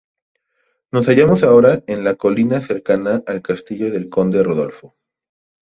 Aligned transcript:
Nos 0.91 1.05
hallamos 1.09 1.43
ahora 1.43 1.83
en 1.85 2.03
la 2.03 2.15
colina 2.15 2.59
cercana 2.59 3.21
al 3.27 3.43
castillo 3.43 3.91
del 3.91 4.09
conde 4.09 4.43
Rodolfo. 4.43 4.95